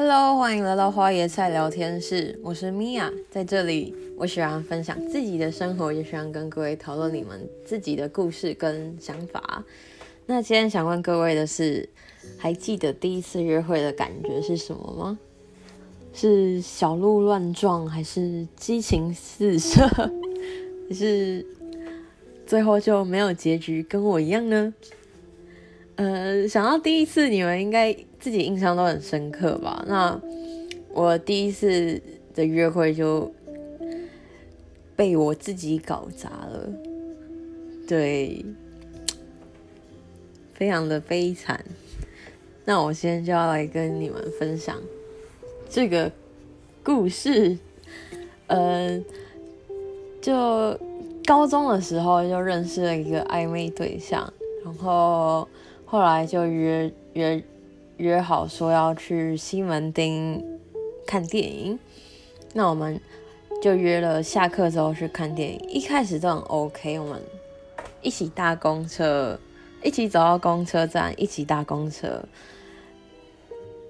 [0.00, 9.64] Hello，欢迎来到花椰菜聊天室，我是米娅，在这里我喜欢分享自己的生活，也喜欢跟各位讨论你们自己的故事跟想法。
[10.24, 11.88] 那今天想问各位的是，
[12.38, 15.18] 还记得第一次约会的感觉是什么吗？
[16.14, 19.84] 是小鹿乱撞，还是激情四射，
[20.88, 21.44] 还是
[22.46, 24.72] 最后就没有结局，跟我一样呢？
[25.98, 29.84] 呃，想到第一次，你们应该自己印象都很深刻吧？
[29.88, 30.20] 那
[30.92, 32.00] 我第一次
[32.36, 33.28] 的约会就
[34.94, 36.70] 被我自己搞砸了，
[37.88, 38.44] 对，
[40.54, 41.64] 非常的悲惨。
[42.64, 44.80] 那我现在就要来跟你们分享
[45.68, 46.12] 这个
[46.84, 47.58] 故事。
[48.46, 49.02] 呃，
[50.22, 50.78] 就
[51.26, 54.32] 高中的时候就认识了一个暧昧对象，
[54.64, 55.48] 然后。
[55.90, 57.42] 后来就约约
[57.96, 60.44] 约好说要去西门町
[61.06, 61.78] 看电影，
[62.52, 63.00] 那我们
[63.62, 65.58] 就约了下课之后去看电影。
[65.66, 67.22] 一开始都很 OK，我们
[68.02, 69.40] 一起搭公车，
[69.82, 72.22] 一起走到公车站，一起搭公车，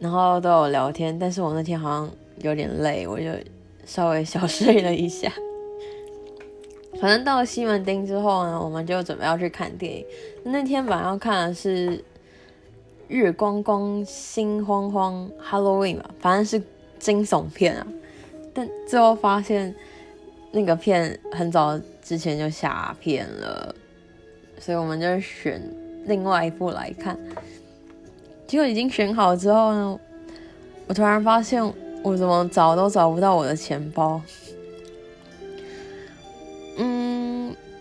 [0.00, 1.16] 然后都有聊天。
[1.16, 3.26] 但是我那天好像有点累，我就
[3.86, 5.32] 稍微小睡了一下。
[7.00, 10.04] 反正到了西门町之后呢，我们就准备要去看电影。
[10.44, 11.90] 那天晚上看的是
[13.08, 16.62] 《月光光心慌慌》Halloween 吧，反正是
[16.98, 17.86] 惊悚片啊。
[18.54, 19.74] 但最后发现
[20.52, 23.74] 那个片很早之前就下片了，
[24.58, 25.60] 所以我们就选
[26.06, 27.18] 另外一部来看。
[28.46, 29.98] 结果已经选好之后呢，
[30.86, 31.62] 我突然发现
[32.02, 34.22] 我怎么找都找不到我的钱包。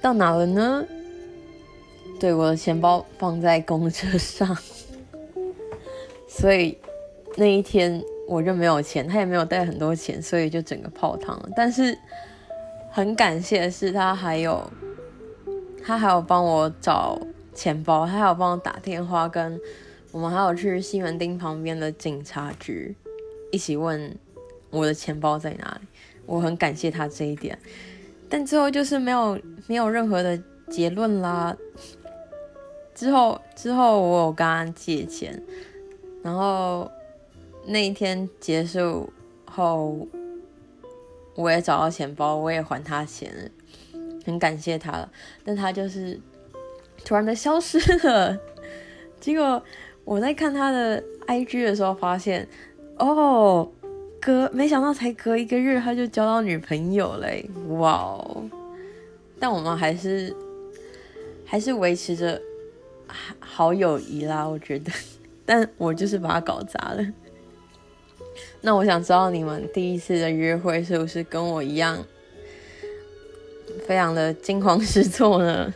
[0.03, 0.85] 到哪了呢？
[2.19, 4.53] 对，我的钱包放在公车上，
[6.27, 6.77] 所以
[7.37, 11.49] 那一天我就没有钱，他也没有带很多钱，所以就整个泡汤了。
[11.55, 11.97] 但是
[12.91, 14.69] 很感谢的是，他还有
[15.81, 17.17] 他还有帮我找
[17.53, 19.57] 钱包，他还有帮我打电话，跟
[20.11, 22.93] 我们还有去西门町旁边的警察局
[23.53, 24.13] 一起问
[24.69, 25.87] 我的钱包在哪里。
[26.25, 27.57] 我很感谢他这一点。
[28.33, 30.35] 但之后就是没有没有任何的
[30.67, 31.55] 结论啦。
[32.95, 35.39] 之后之后我有跟他借钱，
[36.23, 36.89] 然后
[37.63, 39.07] 那一天结束
[39.45, 40.07] 后，
[41.35, 43.31] 我也找到钱包，我也还他钱，
[44.25, 45.07] 很感谢他了。
[45.45, 46.19] 但他就是
[47.05, 47.77] 突然的消失
[48.07, 48.35] 了。
[49.19, 49.61] 结果
[50.03, 52.47] 我在看他的 IG 的时候发现，
[52.97, 53.71] 哦。
[54.23, 57.45] 隔没想到才隔一个月他就交到女朋友嘞，
[57.77, 58.43] 哇哦！
[59.37, 60.33] 但我们还是
[61.45, 62.41] 还是维持着
[63.39, 64.91] 好友谊啦，我觉得。
[65.45, 67.05] 但我就是把他搞砸了。
[68.61, 72.01] 那我想知道你们第一次的约会是不是跟我一样，
[73.85, 75.73] 非常的惊慌失措呢？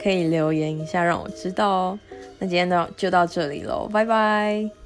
[0.00, 1.98] 可以留言一下让我知道哦。
[2.38, 4.85] 那今天到就到这里喽，拜拜。